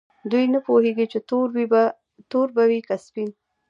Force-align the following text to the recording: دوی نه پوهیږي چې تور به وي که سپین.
دوی 0.31 0.45
نه 0.53 0.59
پوهیږي 0.67 1.05
چې 1.11 1.19
تور 2.31 2.47
به 2.55 2.63
وي 2.69 2.79
که 2.87 2.95
سپین. 3.05 3.29